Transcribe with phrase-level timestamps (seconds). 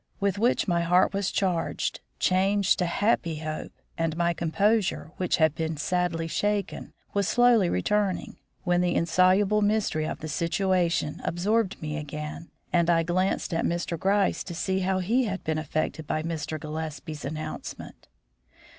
[0.19, 5.53] with which my heart was charged changed to "happy Hope," and my composure, which had
[5.53, 11.97] been sadly shaken, was slowly returning, when the insoluable mystery of the situation absorbed me
[11.97, 13.95] again, and I glanced at Mr.
[13.95, 16.59] Gryce to see how he had been affected by Mr.
[16.59, 18.07] Gillespie's announcement.